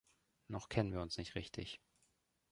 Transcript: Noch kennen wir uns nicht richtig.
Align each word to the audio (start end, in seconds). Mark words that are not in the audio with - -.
Noch 0.47 0.67
kennen 0.67 0.93
wir 0.93 1.01
uns 1.01 1.19
nicht 1.19 1.35
richtig. 1.35 1.79